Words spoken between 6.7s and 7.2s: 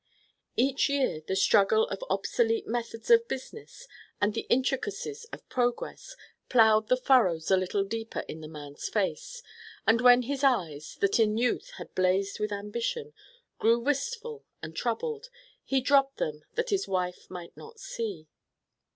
the